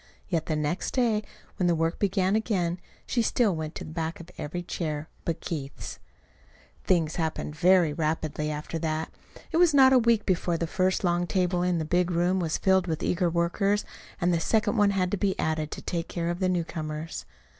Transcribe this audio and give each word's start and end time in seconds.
Yet 0.27 0.47
the 0.47 0.55
next 0.55 0.95
day, 0.95 1.21
when 1.57 1.67
the 1.67 1.75
work 1.75 1.99
began 1.99 2.35
again, 2.35 2.79
she 3.05 3.21
still 3.21 3.55
went 3.55 3.75
to 3.75 3.83
the 3.83 3.91
back 3.91 4.19
of 4.19 4.31
every 4.35 4.63
chair 4.63 5.09
but 5.25 5.41
Keith's. 5.41 5.99
Things 6.83 7.17
happened 7.17 7.55
very 7.55 7.93
rapidly 7.93 8.49
after 8.49 8.79
that. 8.79 9.13
It 9.51 9.57
was 9.57 9.75
not 9.75 9.93
a 9.93 9.99
week 9.99 10.25
before 10.25 10.57
the 10.57 10.65
first 10.65 11.03
long 11.03 11.27
table 11.27 11.61
in 11.61 11.77
the 11.77 11.85
big 11.85 12.09
room 12.09 12.39
was 12.39 12.57
filled 12.57 12.87
with 12.87 13.03
eager 13.03 13.29
workers, 13.29 13.85
and 14.19 14.33
the 14.33 14.39
second 14.39 14.75
one 14.75 14.89
had 14.89 15.11
to 15.11 15.17
be 15.17 15.37
added 15.37 15.69
to 15.69 15.83
take 15.83 16.07
care 16.07 16.31
of 16.31 16.39
the 16.39 16.49
newcomers. 16.49 17.27